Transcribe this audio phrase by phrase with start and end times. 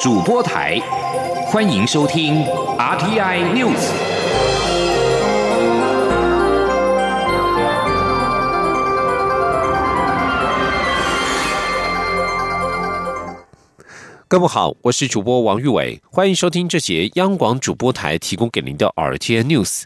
[0.00, 0.80] 主播台，
[1.48, 2.42] 欢迎收听
[2.78, 3.76] RTI News。
[14.26, 19.82] 各位好，我是主播王玉伟，欢迎收听这节央广主播台提供给您的 RTI News。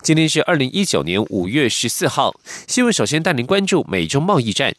[0.00, 2.34] 今天是二零一九年五月十四号，
[2.66, 4.74] 新闻首先带您关注美中贸易战。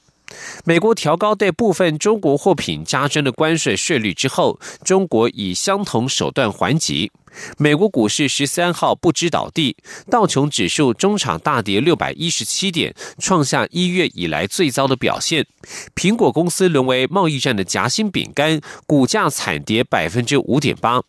[0.64, 7.12] 美国调高对部分中国货品加征的关税税率之后，中国以相同手段还击。
[7.58, 9.76] 美国股市十三号不知倒地，
[10.10, 15.46] 道琼指数中场大跌六百一十七点，创下一月以来最糟的表现。
[15.94, 21.02] 苹果公司沦为贸易战的夹心饼干，股价惨跌百分之五点八。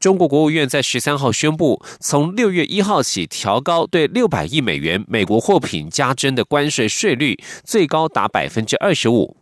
[0.00, 9.39] 中国国务院在十三号宣布，从六月一号起调高对六百亿美元美国货品加征的关税税率，最高达百分之二十五。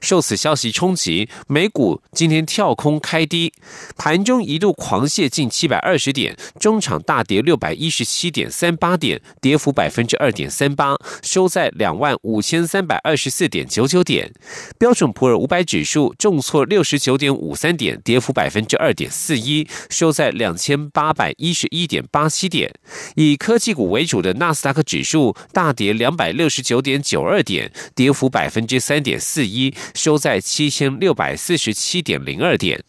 [0.00, 3.52] 受此消息冲击，美股今天跳空开低，
[3.96, 14.32] 盘中一度狂泻近七百二十点，中场大跌六百一十七点三八点，跌幅百分之二点三八，收在两万五千三百二十四点九九点。
[14.78, 22.72] 标准普尔五百指数重挫六十九点五三点，跌幅百分之二点四一，收在两千八百一十一点八七点。
[23.16, 29.63] 以科技股为主的纳斯达克指数大跌两百六十九点九二点，跌幅百分之三点四一。
[29.94, 32.82] 收在七千六百四十七点零二点。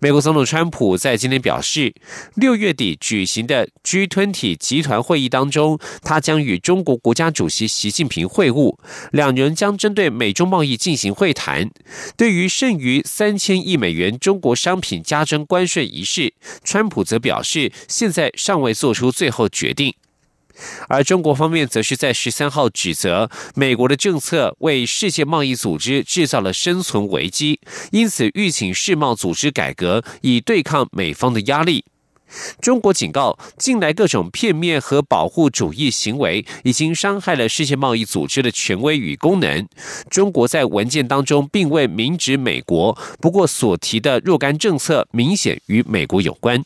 [0.00, 1.94] 美国总统川普在今天表示，
[2.34, 8.76] 六月底举行的 G20 集团会议当中，他将与中国国家主席习近平会晤，
[9.12, 11.70] 两人将针对美中贸易进行会谈。
[12.18, 19.94] 对于剩余三千亿美元中国商品加征关税一事，川普则表示，现在尚未做出最后决定。
[20.88, 31.84] 而中国方面则是在十三号指责美国的政策为世界贸易组织制造了生存危机，因此欲请世贸组织改革，以对抗美方的压力。
[32.60, 39.68] 中国警告，近来各种片面和保护主义行为已经伤害了世界贸易组织的权威与功能。
[40.10, 46.64] 中国在文件当中并未明指美国，不过所提的若干政策明显与美国有关。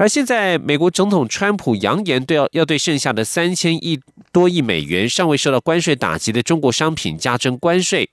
[0.00, 4.00] 而现在，美国总统川普扬言，对要要对剩下的三千亿
[4.32, 8.08] 多亿美元尚未受到关税打击的中国商品加征关税。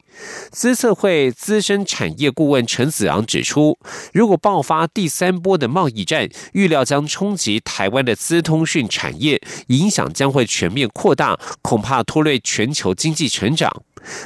[0.52, 3.80] 资策会资深产业顾问陈子昂指出，
[4.12, 13.72] 如果爆发第三波的贸易战，预料将冲击台湾的资通讯产业，影响将会全面扩大，恐怕拖累全球经济成长。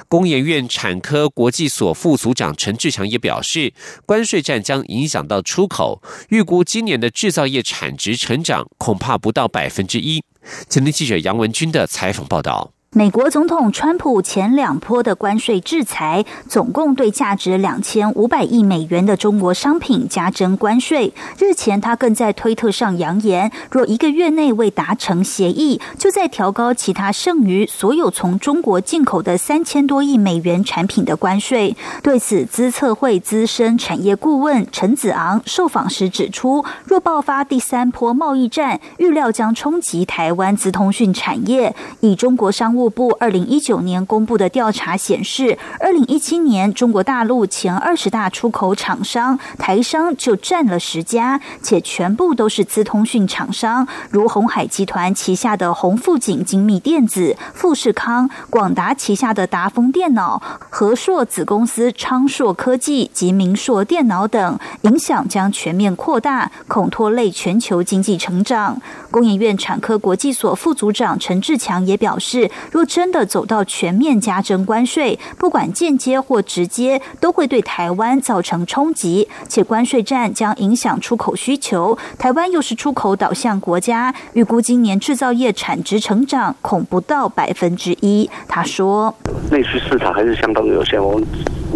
[0.08, 3.74] 工研院产科国际所副组长陈志强也表示，
[4.06, 10.24] 关税战将影响到出口，预估今年的制造业产值成长恐怕不到百分之一。
[10.70, 12.74] 前天记者杨文军的采访报道。
[12.94, 21.14] 美国总统川普前两波的关税制裁，总共对价值两千五百亿美元的中国商品加征关税。
[21.40, 31.78] 日前，他更在推特上扬言，若一个月内未达成协议，就在调高其他剩余所有从中国进口的三千多亿美元产品的关税。
[32.04, 41.74] 对此，资策会资深产业顾问陈子昂受访时指出，若爆发第三波贸易战，预料将冲击台湾资通讯产业。
[42.02, 68.82] 以中国商务部二零一九年公布的调查显示，二零一七年中国大陆前二十大出口厂商台商就占了十家，且全部都是资通讯厂商，如红海集团旗下的鸿富锦精密电子、富士康、广达旗下的达丰电脑、和硕子公司昌硕科技及明硕电脑等，影响将全面扩大，恐拖累全球经济成长。
[69.10, 72.50] 工研院产科国际所副组长陈志强也表示。
[72.72, 81.98] 若真的走到全面加征关税，不管间接或直接，都会对台湾造成冲击，且关税战将影响出口需求。
[82.18, 88.30] 台湾又是出口导向国家，预估今年制造业产值成长恐不到百分之一。
[88.48, 89.14] 他说
[89.52, 91.28] ：“内需市场还是相当有限，我们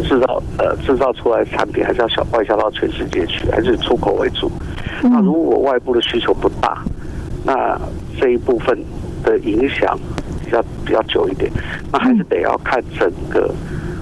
[0.08, 4.50] 制造呃制造出来的产品还是要小外销到全世界去，还是出口为主。
[5.04, 6.82] 那如果外部的需求不大，
[7.44, 7.78] 那
[8.18, 8.82] 这一部分
[9.24, 10.00] 的影响。”
[10.46, 11.52] 比较比较久一点，
[11.92, 13.54] 那还是得要看整个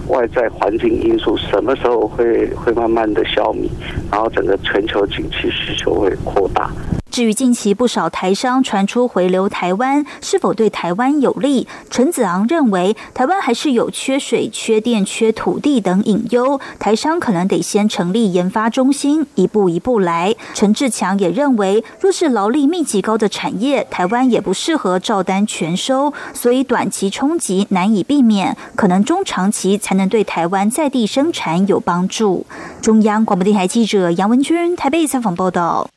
[0.08, 3.70] 外在环境因素什么时候会会慢慢的消弭，
[4.12, 6.70] 然后整个全球景气需求会扩大。
[7.14, 11.68] 至于近期不少台商传出回流台湾，是否对台湾有利？
[11.92, 20.36] 陈子昂认为，台湾还是有缺水、缺电、缺土地等隐忧，台商可能得先成立研发中心，一步一步来。
[20.56, 32.48] 陈志强也认为，若是劳力密集高的产业，台湾也不适合照单全收，所以短期冲击难以避免，可能中长期才能对台湾在地生产有帮助。
[32.82, 35.88] 中央广播电台记者杨文君台北采访报道。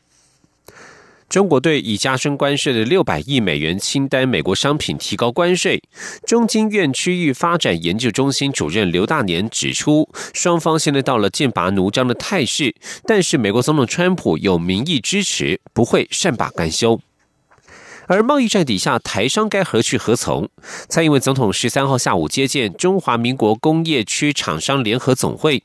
[1.28, 5.82] 中国对已加征关税的六百亿美元清单美国商品提高关税。
[6.24, 12.74] 中经院区域发展研究中心主任刘大年指出，双方现在到了剑拔弩张的态势，
[13.04, 17.00] 但是美国总统川普有民意支持，不会善罢甘休。
[18.08, 20.48] 而贸易战底下，台商该何去何从？
[20.88, 25.60] 蔡英文总统十三号下午接见中华民国工业区厂商联合总会。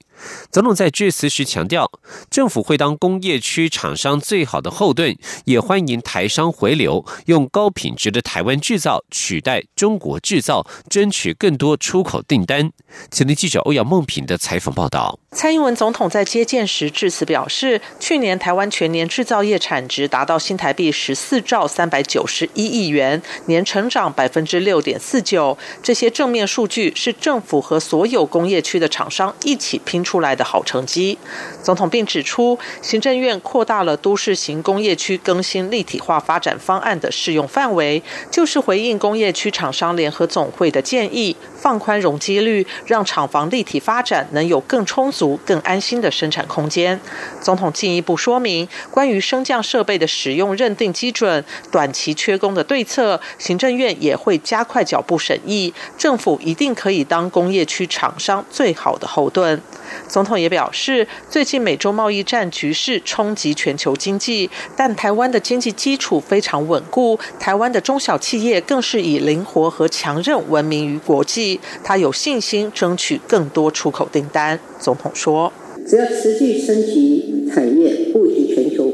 [0.52, 1.92] 总统在致辞时强调，
[2.30, 12.72] 政府会当工业区厂商最好的后盾，也欢迎台商回流，用高品质的台湾制造取代中国制造，争取更多出口订单。
[13.10, 15.18] 前天记者欧阳梦平的采访报道。
[15.34, 25.58] 蔡英文总统在接见时致辞表示，去年台湾全年制造业产值达到新台币十四兆三百九十一亿元，年成长百分之六点四九。
[25.82, 30.11] 这些正面数据是政府和所有工业区的厂商一起拼出。
[30.12, 31.18] 出来的好成绩，
[31.64, 47.00] 总统并指出，行政院扩大了都市型工业区更新立体化发展方案的适用范围，就是回应工业区厂商联合总会的建议，放宽容积率，让厂房立体发展能有更充足、更安心的生产空间。
[47.40, 59.62] 总统进一步说明，关于升降设备的使用认定基准、短期缺工的对策，行政院也会加快脚步审议，政府一定可以当工业区厂商最好的后盾。
[60.08, 71.60] 总统也表示，最近美洲贸易战局势冲击全球经济，但台湾的经济基础非常稳固，台湾的中小企业更是以灵活和强韧闻名于国际。
[71.84, 74.60] 他有信心争取更多出口订单。
[74.80, 75.52] 总统说
[75.88, 78.92] ：“只要持续升级产业，布局全球，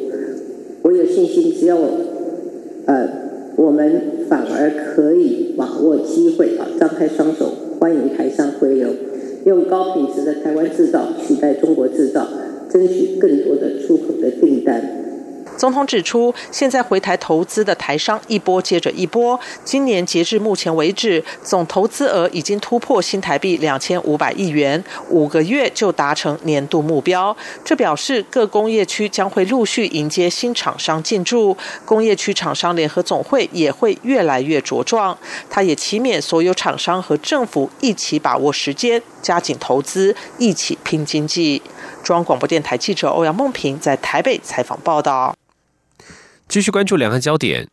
[0.84, 1.78] 我有信心，只要
[2.86, 3.10] 呃，
[3.56, 8.90] 我们反而可以把握机会啊，张开双手欢迎台商回流。”
[9.48, 12.28] 用高品质的台湾制造取代中国制造，
[12.70, 15.07] 争取更多的出口的订单。
[15.58, 27.36] 总统指出，现在回台投资的台商一波接着一波，今年截至目前为止，总投资额已经突破新台币两千五百亿元，五个月就达成年度目标。
[27.66, 35.18] 这表示各工业区将会陆续迎接新厂商进驻，工业区厂商联合总会也会越来越茁壮。
[35.50, 41.62] 他也期勉所有厂商和政府一起把握时间，加紧投资，一起拼经济。
[42.04, 45.37] 中央广播电台记者欧阳梦平在台北采访报道。
[46.48, 47.68] 继续关注两岸焦点。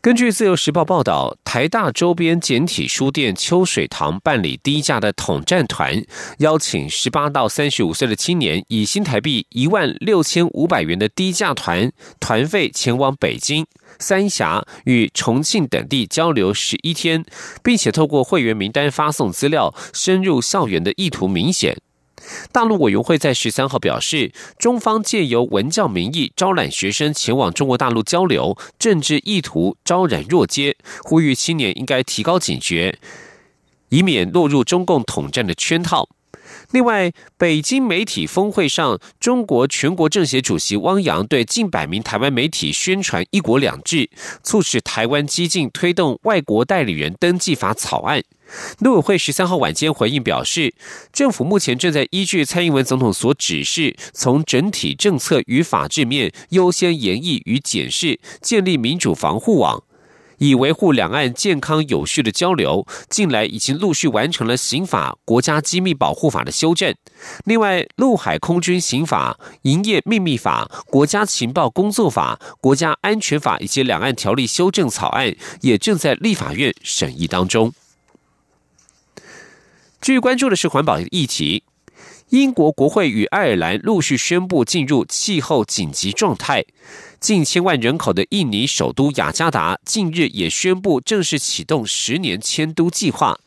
[0.00, 6.00] 根据自由时报报道，台大周边简体书店秋水堂办理低价的统战团，
[6.38, 11.90] 邀请十八到三十五岁的青年，以新台币一万六千五百元的低价团
[12.20, 13.66] 团费前往北京、
[13.98, 17.24] 三峡与重庆等地交流十一天，
[17.64, 21.76] 并且透过会员名单发送资料，深入校园的意图明显。
[22.52, 32.98] 大陆委员会在十三号表示，中方借由文教名义招揽学生前往中国大陆交流，政治意图昭然若揭，呼吁青年应该提高警觉，
[33.88, 36.08] 以免落入中共统战的圈套。
[36.72, 44.10] 另外，北京媒体峰会上，中国全国政协主席汪洋对近百名台湾媒体宣传“一国两制”，
[44.44, 48.22] 促使台湾激进推动外国代理人登记法草案。
[48.80, 50.74] 陆委会十三号晚间回应表示，
[51.10, 59.82] 政府目前正在依据蔡英文总统所指示，从整体政策与法制面优先研议与检视，建立民主防护网。
[60.38, 66.94] 以维护两岸健康有序的交流，近来已经陆续完成了刑法、国家机密保护法的修正。
[67.44, 77.72] 另外，陆海空军刑法、营业秘密法、国家情报工作法、国家安全法以及两岸条例修正草案也正在立法院审议当中。
[80.00, 81.64] 继续关注的是环保议题。
[82.28, 86.62] 英国国会与爱尔兰陆续宣布进入气候紧急状态。
[87.20, 93.38] 近千万人口的印尼首都雅加达近日也宣布正式启动十年迁都计划。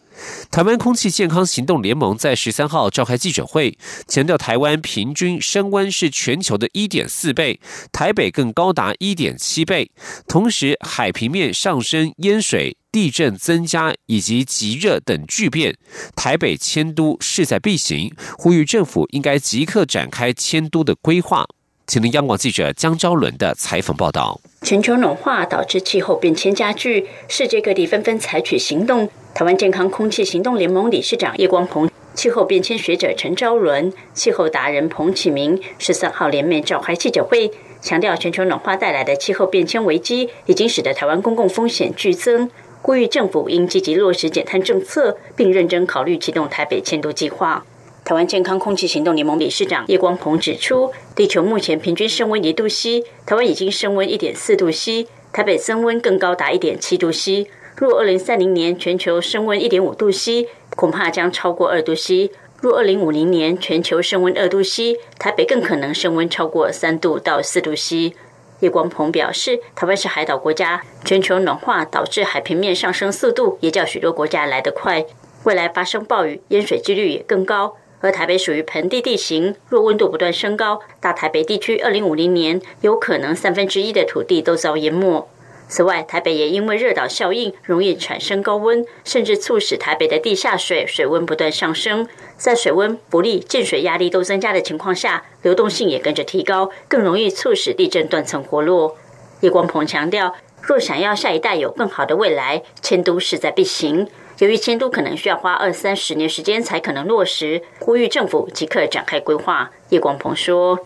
[0.51, 7.59] 台湾空气健康行动联盟在十三号召开记者会，强调台湾平均升温是全球的一点四倍，
[7.93, 9.89] 台北更高达一点七倍。
[10.27, 15.77] 同时，海平面上升、淹水、地震增加以及极热等巨变，
[16.15, 21.47] 台北迁都势在必行，呼吁政府应该即刻展开迁都的规划。
[21.87, 24.39] 请听央广记者江昭伦的采访报道。
[24.61, 29.09] 全球暖化导致气候变迁加剧，世界各地纷纷采取行动。
[29.33, 42.49] 台湾健康空气行动联盟理事长叶光鹏、气候变迁学者陈昭伦、气候达人彭启明十三号联面召开记者会，强调全球暖化带来的气候变迁危机已经使得台湾公共风险剧增，
[42.81, 47.65] 呼吁政府应积极落实减碳政策，并认真考虑启动台北迁都计划。
[48.11, 57.47] 台湾健康空气行动联盟理事长叶光鹏指出，地球目前平均升温一度 C，台湾已经升温一点四度 C，台北增温更高达一点七度 C。
[57.77, 68.13] 若二零三零年全球升温一点五度 C，恐怕将超过二度 C；若二零五零年全球升温二度 C，台北更可能升温超过三度到四度 C。
[68.59, 75.05] 叶光鹏表示，台湾是海岛国家，全球暖化导致海平面上升速度也较许多国家来得快，
[75.45, 77.77] 未来发生暴雨淹水几率也更高。
[78.01, 85.27] 而台北属于盆地地形，若温度不断升高，大台北地区二零五零年有可能三分之一的土地都遭淹没。
[85.67, 92.05] 此外，台北也因为热岛效应，容易产生高温，甚至促使台北的地下水水温不断上升。
[92.35, 98.97] 在水温、不利、进水压力都增加的情况下，流动性也跟着提高，更容易促使地震断层活络。
[99.39, 104.09] 叶光鹏强调，若想要下一代有更好的未来，迁都势在必行。
[104.41, 109.69] 由于迁都可能需要花二三十年时间才可能落实，呼吁政府即刻展开规划。
[109.89, 110.79] 叶广鹏说：“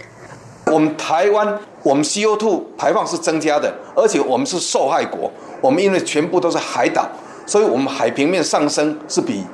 [0.67, 5.31] 我们台湾，我们 CO2 排放是增加的，而且我们是受害国。
[5.61, 7.07] 我们因为全部都是海岛，
[7.45, 9.45] 所以我们海平面上升是比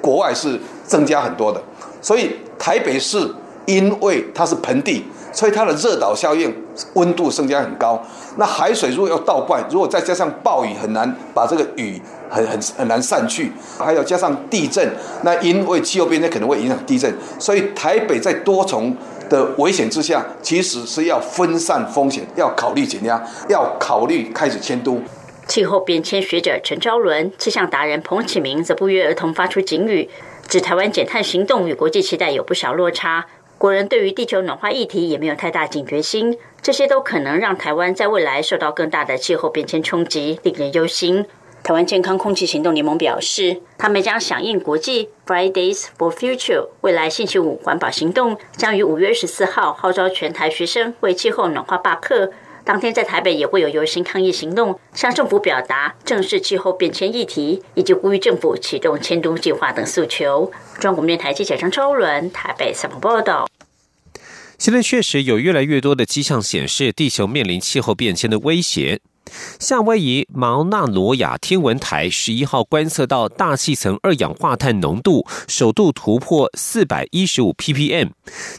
[0.00, 1.62] 国外是增加很多的。
[2.00, 3.30] 所以台北市
[3.66, 6.54] 因为它是盆地。”所以它的热岛效应，
[6.92, 8.00] 温度升加很高。
[8.36, 12.00] 那海水如果要倒灌，如果再加上暴雨，很难把这个雨
[12.34, 13.52] 很很很难散去。
[13.78, 17.10] 还有加上地震，那因为气候变迁可能会影响地震。
[17.38, 18.94] 所以台北在多重
[19.30, 25.00] 的危险之下，其实是要分散风险，要考虑减压，要考虑开始迁都。
[25.46, 30.08] 气候变迁学者陈昭伦、气象达人彭启明则不约而同发出警语，
[30.48, 33.26] 指台湾减碳行动与国际期待有不少落差。
[33.58, 41.26] 国人对于地球暖化议题也没有太大警觉心，这些都可能让台湾在未来受到更大的气候变迁冲击，令人忧心。
[41.64, 52.30] 台湾健康空气行动联盟表示，他们将响应国际 Fridays for Future 未来星期五环保行动，将于五月二十四号号召全台学生为气候暖化罢课。
[52.64, 60.52] 当天在台北也会有游行抗议行动，向政府表达正视气候变迁议题，以及呼吁政府启动迁都计划等诉求。
[60.78, 63.48] 中国电台记者张超伦台北采访报道。
[64.58, 69.00] 现在确实有越来越多的迹象显示，地球面临气候变迁的威胁。
[69.58, 78.10] 夏威夷毛纳罗亚天文台十一号观测到大气层二氧化碳浓度首度突破四百一十五 ppm，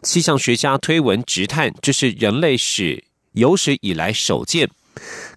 [0.01, 3.05] 气象学家推文直叹这是人类史。
[3.33, 4.69] 有史以来首见。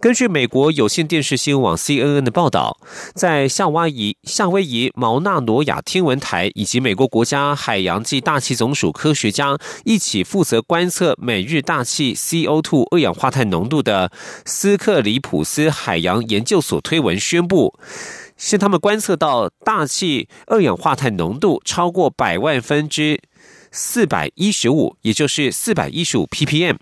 [0.00, 2.78] 根据美国有线电视新闻网 CNN 的报道，
[3.14, 14.10] 在夏威夷夏威夷毛纳罗亚天文台以及美国国家海洋暨大气总署科学家一起负责观测每日大气 CO2 二氧化碳浓度的
[14.44, 17.78] 斯克里普斯海洋研究所推文宣布，
[18.36, 23.20] 是他们观测到大气二氧化碳浓度超过百万分之
[23.72, 26.76] 四百一十五，也就是四百一十五 ppm。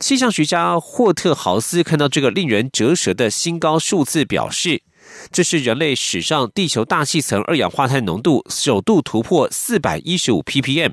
[0.00, 4.82] 气象学家霍特豪斯看到这个令人折舌的新高数字，表示
[5.32, 10.92] 这是人类史上地球大气层二氧化碳浓度首度突破四百一十五 ppm。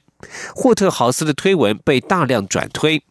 [0.55, 3.03] 霍特豪斯的推文被大量转推。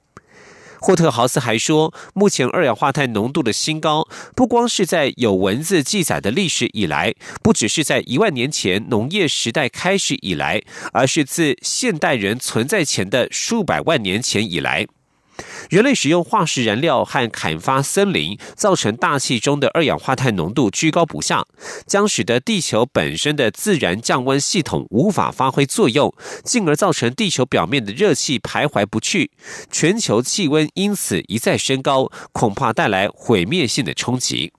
[0.80, 10.60] 霍特豪斯还说，目前二氧化碳浓度的新高，不光是在有文字记载的历史以来，不只是在一万年前农业时代开始以来，
[10.92, 14.88] 而是自现代人存在前的数百万年前以来。
[15.70, 21.44] 人类使用化石燃料和砍伐森林，造成大气中的二氧化碳浓度居高不下，
[21.86, 26.14] 将使得地球本身的自然降温系统无法发挥作用，
[26.44, 29.30] 进而造成地球表面的热气徘徊不去，
[29.70, 34.52] 全球气温因此一再升高，恐怕带来毁灭性的冲击。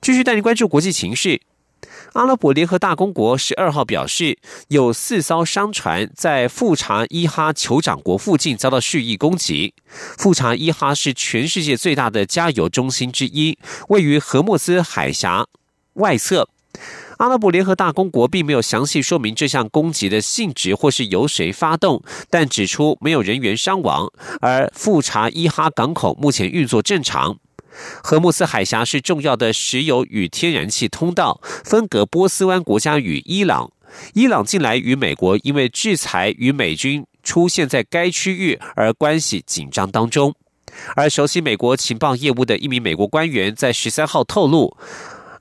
[0.00, 1.40] 继续带您关注国际情势。
[2.14, 9.74] 阿拉伯联合大公国十二号表示，有四艘商船在富查伊哈酋长国附近遭到蓄意攻击。
[10.16, 15.44] 富查伊哈是全世界最大的加油中心之一，位于荷默斯海峡
[15.94, 16.48] 外侧。
[17.18, 24.08] 阿拉伯联合大公国并没有详细说明这项攻击的性质或是由谁发动，但指出没有人员伤亡，
[24.40, 27.36] 而富查伊哈港口目前运作正常。
[28.02, 33.70] 荷穆斯海峡是重要的石油与天然气通道，分隔波斯湾国家与伊朗。
[34.14, 40.34] 伊朗近来与美国因为制裁与美军出现在该区域而关系紧张当中。
[40.96, 44.76] 而熟悉美国情报业务的一名美国官员在十三号透露，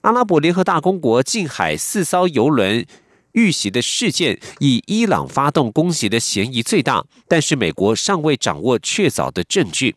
[0.01, 2.85] 阿拉伯联合大公国近海四艘油轮
[3.31, 9.95] 遇袭的事件，以伊朗发动攻击的嫌疑最大，但是美国尚未掌握确凿的证据。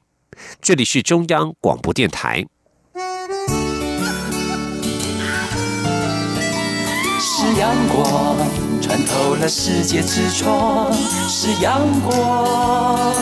[0.61, 2.47] 这里是中央广播电台。
[7.19, 8.37] 是阳光
[8.81, 10.93] 穿透了世界之窗，
[11.29, 13.15] 是阳光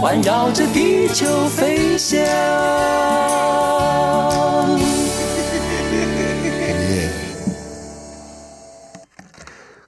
[0.00, 2.18] 环绕着地球飞翔。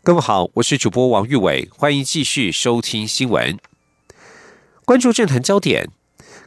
[0.02, 3.58] 各位好，我是主播王玉伟，欢迎继续收听新闻，
[4.84, 5.88] 关注政坛焦点。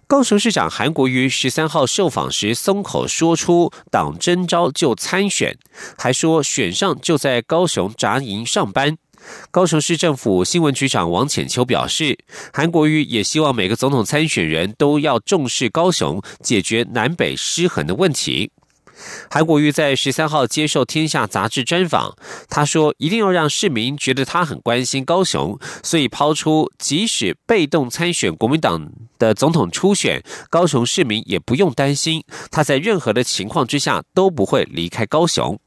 [0.09, 5.55] 高雄市长韩国瑜十三号受访时松口说出党征召就参选，
[5.99, 8.97] 还说选上就在高雄扎营上班。
[9.51, 12.17] 高雄市政府新闻局长王浅秋表示，
[12.51, 18.49] 韩国瑜也希望每个总统参选人都要重视高雄，解决南北失衡的问题。
[19.29, 22.15] 韩国瑜在十三号接受《天下》杂志专访，
[22.49, 35.59] 他说：“一定要让市民觉得他很关心高雄，所以抛出即使被动参选国民党的总统初选，高雄市民也不用担心，他在任何的情况之下都不会离开高雄。”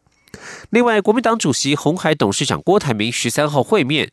[0.71, 4.11] 另外，国民党主席红海董事长郭台铭十三号会面。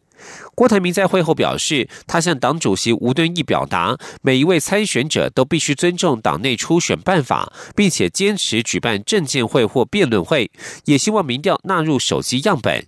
[0.53, 10.51] 郭台铭在会后表示，他向党主席吴敦义表达，每一位参选者都必须尊重党内初选办法，并且坚持举办政见会或辩论会，
[10.85, 12.85] 也希望民调纳入手机样本。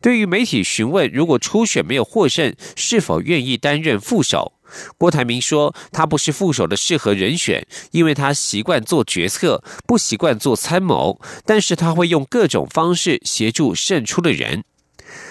[0.00, 4.54] 对于媒体询问，如果初选没有获胜，是否愿意担任副手？
[4.98, 14.64] 郭台铭说，他不是副手的适合人选，因为他习惯做决策，不习惯做参谋，但是他会用各种方式协助胜出的人。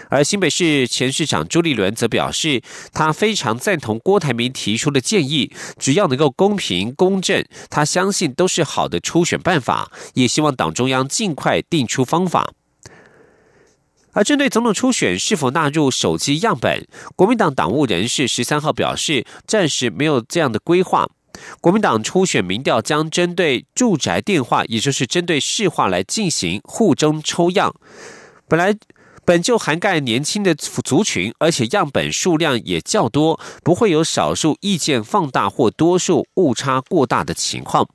[0.10, 12.54] 而新北市前市长朱立伦则表示，他非常赞同郭台铭提出的建议，只要能够公平公正，他相信都是好的初选办法，也希望党中央尽快定出方法。
[14.20, 16.86] 而针对总统初选是否纳入手机样本，
[17.16, 21.08] 国民党党务人士十三号表示，暂时没有这样的规划。
[21.62, 27.74] 国民党初选民调将针对住宅电话，也就是针对市话来进行互中抽样，
[28.50, 28.76] 本来。
[29.26, 37.88] 本就涵盖年轻的族群，而且样本数量也较多，不会有少数意见放大或多数误差过大的情况。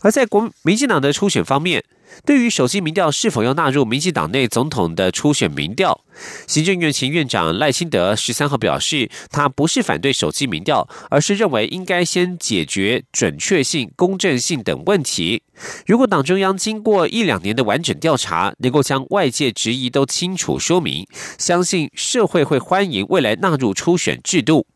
[0.00, 1.84] 而在国民进党的初选方面。
[2.24, 6.00] 对于手机民调是否要纳入民进党内总统的初选民调，
[6.46, 15.42] 行政院前院长赖清德十三号表示，他不是反对手机民调，而是认为应该先解决准确性、公正性等问题。
[15.86, 21.06] 如果党中央经过一两年的完整调查，能够将外界质疑都清楚说明，
[21.38, 24.66] 相信社会会欢迎未来纳入初选制度。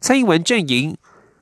[0.00, 0.96] 蔡英文阵营。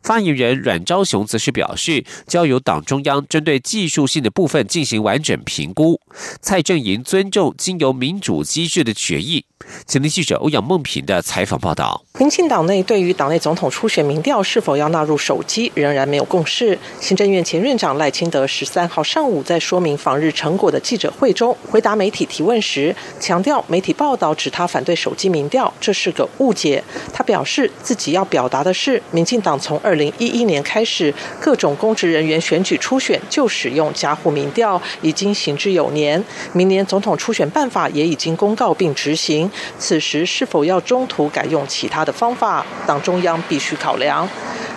[0.04, 5.98] 发言人阮昭雄则是表示，交由党中央针对技术性的部分进行完整评估。
[6.42, 9.46] 蔡正营尊重经由民主机制的决议。
[9.86, 16.78] 前天记者欧阳梦平的采访报道：，民进党内对于党内总统初选民调是否要纳入手机，仍然没有共识。
[17.00, 26.82] 行政院前院长赖清德十三号上午在说明访日成果的记者会中，回答媒体提问时，强调媒体报道指他反对手机民调，这是个误解。
[27.12, 36.22] 他表示自己要表达的是，民进党从二零一一年开始，各种公职人员选举初选就使用加户民调，已经行之有年。
[36.52, 39.50] 明年总统初选办法也已经公告并执行。
[39.78, 44.28] 此时是否要中途改用其他的方法，党中央必须考量。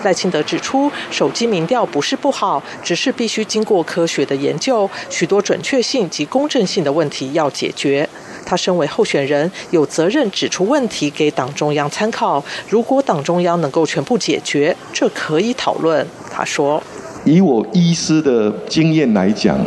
[0.03, 8.07] 赖清德指出，手机民调不是不好，只是必须经过科学的研究，许多准确性及公正性的问题要解决。
[8.45, 12.41] 他身为候选人，有责任指出问题给党中央参考。
[12.69, 16.07] 如果党中央能够全部解决，这可以讨论。
[16.31, 16.81] 他说
[17.25, 19.57] ：“以我医师的经验来讲，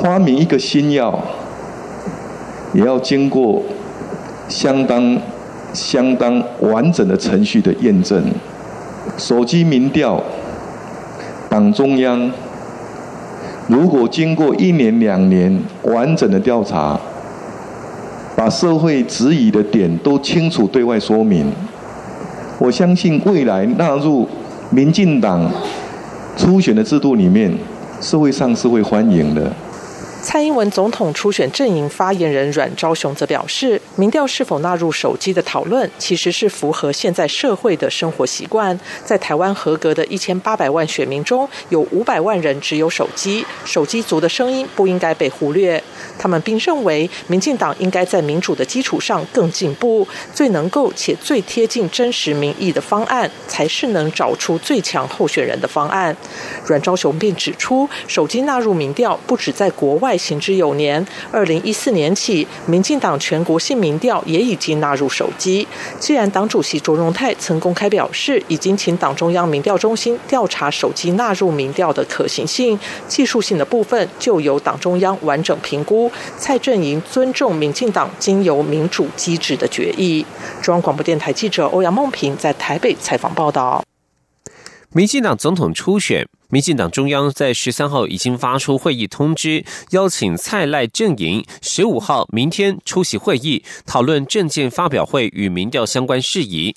[0.00, 1.24] 发明一个新药。”
[2.74, 3.62] 也要经过
[4.48, 5.16] 相当
[5.72, 8.22] 相当完整的程序的验证。
[9.16, 10.22] 手机民调，
[11.48, 12.30] 党中央
[13.68, 16.98] 如果经过一年两年完整的调查，
[18.36, 21.50] 把社会质疑的点都清楚对外说明，
[22.58, 24.28] 我相信未来纳入
[24.70, 25.48] 民进党
[26.36, 27.52] 初选的制度里面，
[28.00, 29.52] 社会上是会欢迎的。
[30.24, 38.80] 蔡英文总统初选阵营发言人阮昭雄则表示，民调是否纳入手机的讨论，其实是符合现在社会的生活习惯。
[39.04, 45.80] 在台湾合格的一千八百万选民中，有五百万人只有手机，手机族的声音不应该被忽略。
[46.18, 56.16] 他们并认为，民进党应该在民主的基础上更进步，最能够且最贴近真实民意的方案，才是能找出最强候选人的方案。
[56.66, 65.66] 阮昭雄便指出，手机纳入民调不止在国外行之有年，二零一四年起，民进党全国性民调也已经纳入手机。
[65.98, 76.10] 既然党主席卓荣泰曾公开表示，已经请党中央民调中心调查手机纳入民调的可行性，技术性的部分就由党中央完整评估。
[76.36, 80.24] 蔡阵营尊重民进党经由民主机制的决议。
[80.62, 83.82] 中央广播电台记者欧阳梦平在台北采访报道。
[84.92, 96.76] 民进党总统初选，民进党中央在十三号已经发出会议通知，邀请蔡赖阵营十五号明天出席会议，讨论政见发表会与民调相关事宜。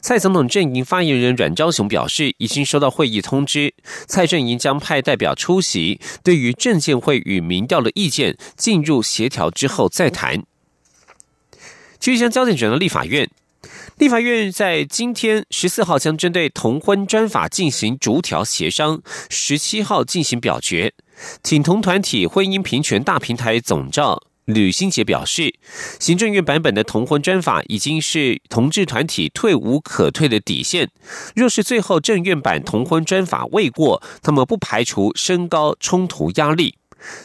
[0.00, 3.74] 蔡总统阵营发言人阮昭雄表示，已经收到会议通知，
[4.06, 10.42] 蔡阵营将派代表出席，对于政见会与民调的意见进入协调之后再谈。
[11.98, 13.30] 继续将焦点转到立法院。
[13.98, 20.92] 立法院在今天十四号将针对同婚专法进行逐条协商，十七号进行表决。
[21.44, 25.54] 挺同团体婚姻平权大平台总召吕新杰表示，
[26.00, 30.90] 行政院版本的同婚专法已经是同志团体退无可退的底线。
[31.36, 36.74] 若是最后政院版同婚专法未过，他们不排除升高冲突压力。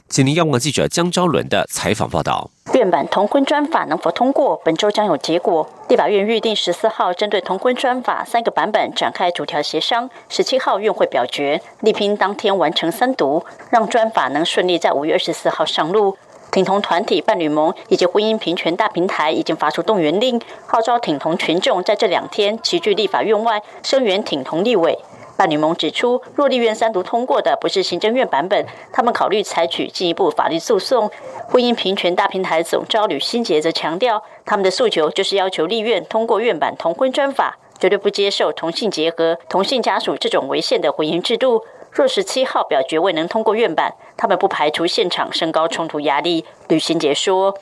[0.07, 2.49] 吉林央广记者江昭伦的采访报道。
[2.73, 5.67] 院版同婚专法能否通过，本周将有结果。
[5.89, 16.17] 立法院预定十四号针对同婚专法三个版本展开逐条协商，十七号院会表决，力拼当天完成三读，让专法能顺利在五月二十四号上路。
[16.51, 24.97] 挺同团体伴侣盟以及婚姻平权大平台已经发出动员令，号召挺同群众在这两天齐聚立法院外声援挺同立委。
[25.39, 31.09] 伴侣盟指出，若立院三读通过的不是行政院版本，他们考虑采取进一步法律诉讼。
[31.47, 41.63] 婚姻平权大平台总召吕新杰则强调，他们的诉求就是要求立院通过院版同婚专法，绝对不接受同性结合、同性家属这种违宪的婚姻制度。
[41.93, 46.43] 若十七号表决未能通过院版，他们不排除现场升高冲突压力。
[46.67, 47.57] 吕新杰说。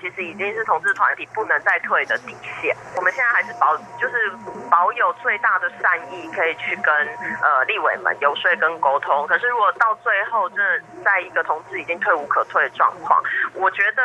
[0.00, 2.74] 其实已经是同志团体不能再退的底线。
[2.96, 4.32] 我们现在还是保，就是
[4.70, 6.94] 保有最大的善意，可以去跟
[7.42, 9.26] 呃立委们游说跟沟通。
[9.26, 10.56] 可是如果到最后，这
[11.04, 13.22] 在一个同志已经退无可退的状况，
[13.54, 14.02] 我觉得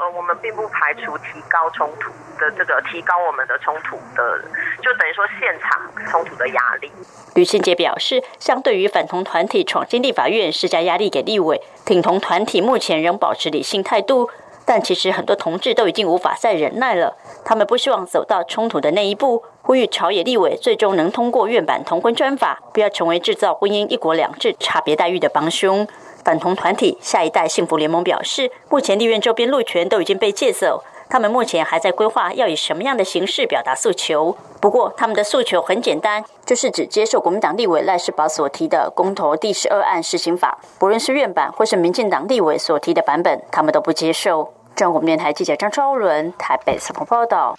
[0.00, 4.42] 呃我们并不排除提高冲突的这个提高我们的冲突的，
[4.82, 6.90] 就等于说现场冲突的压力。
[7.34, 14.30] 吕信杰表示，相对于反同团体闯进立法院施加压力给立委，挺同团体目前仍保持理性态度。
[14.64, 25.86] 但其实很多同志都已经无法再忍耐了，他们不希望走到冲突的那一步，呼吁朝野立委最终能通过院版同婚专法，不要成为制造婚姻一国两制差别待遇的帮凶。
[26.24, 34.38] 反同团体下一代幸福联盟表示，目前立院周边路权都已经被借走，他们目前还在规划要以什么样的形式表达诉求。
[34.60, 44.54] 不过，他们的诉求很简单，就是只接受国民党立委赖世宝所提的公投第十二案施行法，不论是院版或是民进党立委所提的版本，他们都不接受。
[44.76, 47.58] 中国电台记者张昭伦台北采访报道。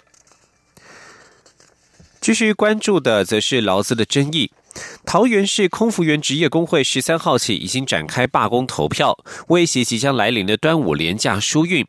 [2.20, 4.50] 继续关注的则是劳资的争议。
[5.04, 11.86] 桃园市空服员职业工会十三号起已经展开罢工投票，威胁即将来临的端午连假疏运。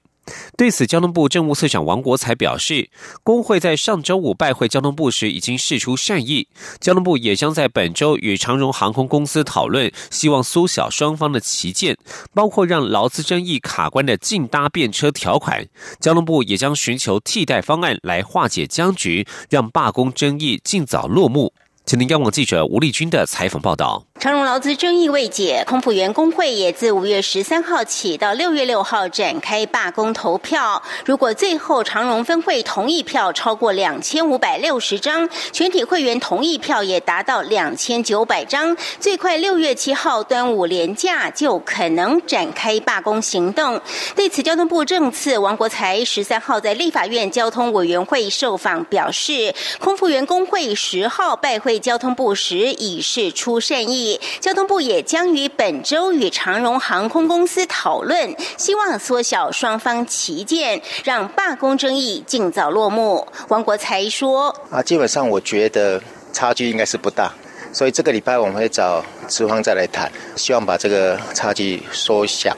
[0.55, 2.89] 对此，交通部政务次长王国才表示，
[3.23, 6.47] 工会在上周五拜会交通部时已经示出善意，
[6.79, 11.97] 交通部也将在本周与长荣航空公司讨论，希望缩小双方的旗舰，
[12.33, 15.67] 包括让劳资争议卡关的竞搭便车条款。
[15.99, 21.53] 交通部也将寻求替代方案来化解僵局，让罢工争议尽早落幕。
[21.85, 24.05] 请听央广记者吴丽君的采访报道。
[24.23, 30.81] 长荣劳资争议未解，空服员工会也自五月十三号起到六月六号展开罢工投票。
[31.03, 43.81] 如果最后长荣分会同意票超过两千五百六十张，全体会员同意票也达到两千九百张，最快六月七号端午连假就可能展开罢工行动。
[44.15, 54.12] 对此，交通部政次王国才十三号在立法院交通委员会受访表示，空服员工会十号拜会交通部时已示出善意。
[54.39, 63.27] 交通部也将于本周与长荣航空公司讨论，希望缩小双方旗舰，让罢工争议尽早落幕。
[63.49, 67.31] 王国才说：“啊，基本上我觉得差距应该是不大，
[67.71, 72.55] 所以这个礼拜我们会找资方再来谈，希望把这个差距缩小。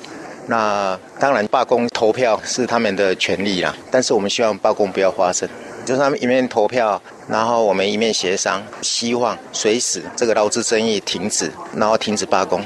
[0.47, 5.49] 那当然罢工投票是他们的权利啦，但是我们希望罢工不要发生，
[5.85, 7.01] 就是他们一面投票。
[7.27, 12.61] 然后我们一面协商，希望随时这个劳资争议停止，然后停止罢工。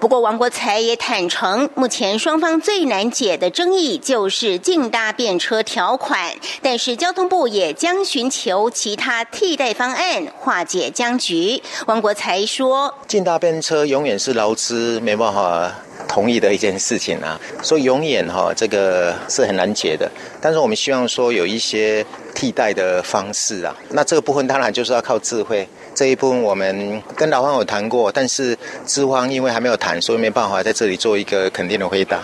[0.00, 11.62] 不过王国才也坦诚，目前双方最难解的争议就是竞搭便车条款，但是交通部也将寻求其他替代方案化解僵局。
[11.86, 15.72] 王国才说：“竞搭便车永远是劳资没办法
[16.08, 20.10] 同意的一件事情啊，所以永远哈这个是很难解的。
[20.40, 25.68] 但是我们希望说有一些。”替代的方式啊，那这个部分当然就是要靠智慧。
[25.92, 32.20] 这一部分我们跟老方有谈过，但是资方因为还没有谈，所以没办法在这里做一个肯定的回答。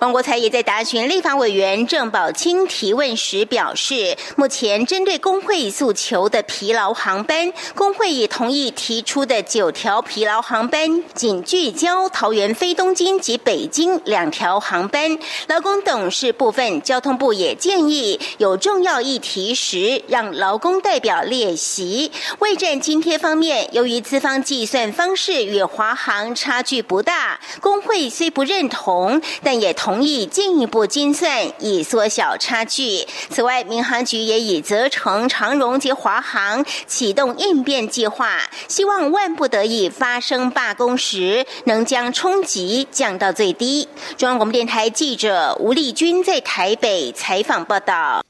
[0.00, 15.16] 王国才也在答询立法委员郑宝清提问时表示，目前针对工会诉求的疲劳航班，工会也同意提出的九条疲劳航班，仅聚焦桃园飞东京及北京两条航班。
[15.46, 22.10] 劳工董事部分，交通部也建议有重要议题时，让劳工代表列席。
[22.40, 23.20] 未战津贴。
[23.20, 33.06] 方面，由于资方计算方式与华航差距不大，工会虽不认同，但也同意进一步精算以缩小差距。
[33.28, 43.86] 此外，民航局也已责成长荣及华航启动应变计划，希望万不得已发生罢工时，能将冲击降到最低。
[44.16, 48.24] 中央广播电台记者吴丽君在台北采访报道。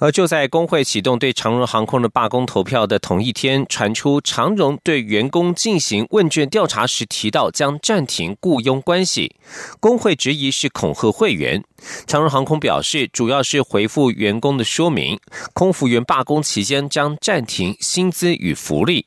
[0.00, 9.36] 而就在工会启动对长荣航空的罢工投票的同一天，传出长荣对员工进行问卷调查时提到将暂停雇佣关系，
[9.78, 11.62] 工会质疑是恐吓会员。
[12.06, 15.18] 长荣航空表示，主要是回复员工的说明，
[15.52, 19.06] 空服员罢工期间将暂停薪资与福利。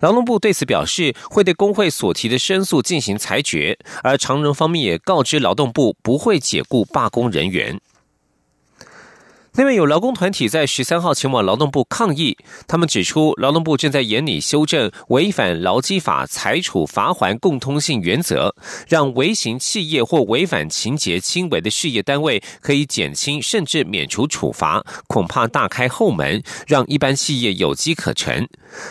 [0.00, 7.80] 劳动部对此表示，会对工会所提的申诉进行裁决，而长荣方面也告知劳动部不会解雇罢工人员。
[9.56, 12.36] 另外，有劳工团体在十三号前往劳动部抗议。
[12.68, 18.54] 他们指出，劳动部正在严拟修正违反劳基法裁处罚还共通性原则，
[18.86, 28.46] 让微型企业或违反情节轻微的事业单位可以减轻甚至免除处罚，恐怕大开后门，让一般企业有机可乘。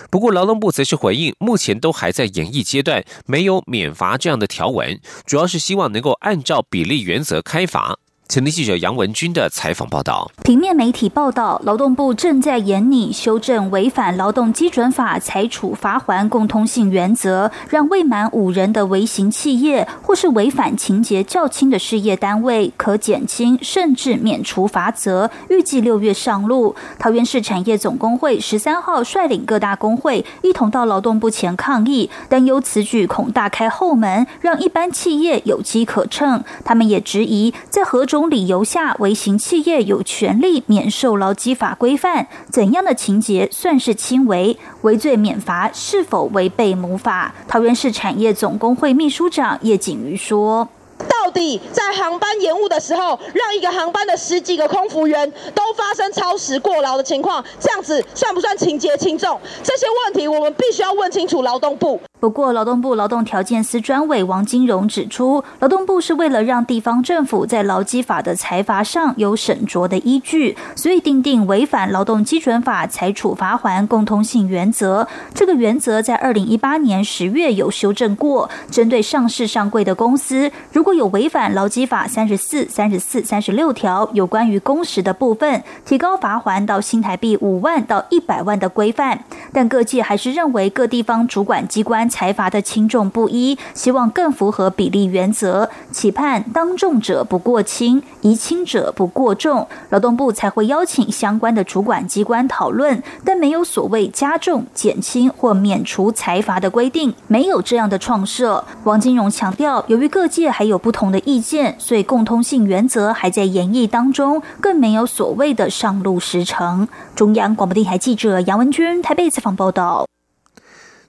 [0.09, 7.99] 不过，劳动部则是回应，目前都还在演绎阶段，没有免罚这样的条文，主要是希望能够按照比例原则开罚。
[8.27, 10.29] 前天记者杨文军的采访报道。
[10.43, 25.29] 平面媒体报道，劳动部正在研拟修正违反劳动基准法裁处罚还共通性原则，让未满五人的微型企业或是违反情节较轻的事业单位可减轻甚至免除罚则。
[25.49, 26.75] 预计六月上路。
[26.97, 36.43] 桃园市产业总工会十三号率领各大工会一同到劳动部前抗议，担忧此举恐大开后门，让一般企业有机可乘。
[36.65, 38.14] 他们也质疑在何种。
[38.15, 42.27] 种理由下，微型企业有权利免受劳基法规范。
[42.49, 44.57] 怎样的情节算是轻微？
[44.83, 47.35] 违罪免罚是否违背母法？
[47.45, 50.69] 桃园市产业总工会秘书长叶景瑜说。
[51.09, 59.37] 到底在航班延误的时候，让一个航班的十几个空服员都发生超时过劳的情况，这样子算不算情节轻重？
[59.61, 61.99] 这些问题我们必须要问清楚劳动部。
[62.25, 75.07] 不过，劳动部劳动条件司专委王金荣指出，劳动部是为了让地方政府在劳基法的裁罚上有审酌的依据，所以定定违反劳动基准法裁处罚还共通性原则。
[75.35, 89.23] 这个原则在二零一八年十月有修正过，针对上市上柜的公司，如果有违反劳基法三十四、三十四、三十六条有关于工时的部分，提高罚还到新台币五万到一百万的规范。
[89.55, 103.01] 但各界还是认为各地方主管机关裁罚的轻重不一，希望更符合比例原则，期盼当重者不过轻，疑轻者不过重，劳动部才会邀请相关的主管机关讨论。
[103.23, 108.61] 但没有所谓加重、减轻或免除裁罚的规定，没有这样的创设。
[108.83, 116.85] 王金荣强调，由于各界还有不同的意见，所以共通性原则还在演绎当中，更没有所谓的上路时程。
[117.15, 120.07] 中央广播电台记者杨文君台北访报道。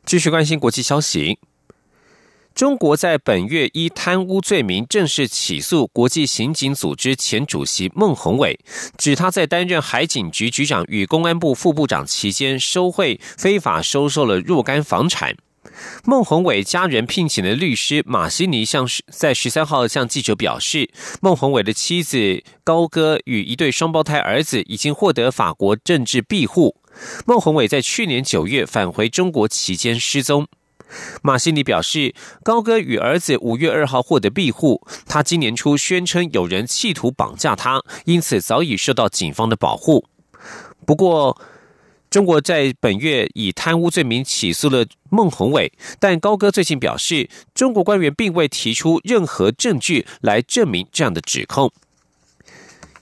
[0.04, 1.38] 继续关心国际消息，
[2.54, 8.60] 中国在本月依贪污罪名正式起诉国际刑警组织前主席孟宏伟，
[8.98, 15.34] 指他在担任海警局局长与公安部副部长期间收贿、非法收受了若干房产。
[16.04, 20.90] 孟宏伟家人聘请的律师马西尼向在十三号向记者表示，
[21.22, 26.76] 孟宏伟的妻子高歌与一对双胞胎儿子已经获得法国政治庇护。
[27.26, 30.46] 孟宏伟在去年九月返回中国期间失踪。
[31.20, 40.04] 马西尼表示，高歌与儿子五月二号获得庇护，他今年初宣称有人企图绑架他，因此早已受到警方的保护。
[40.86, 41.36] 不过，
[42.08, 51.72] 中国在本月以贪污罪名起诉了孟宏伟，但高歌最近表示，中国官员并未提出任何证据来证明这样的指控。